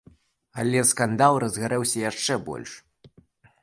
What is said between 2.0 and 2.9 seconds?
яшчэ больш.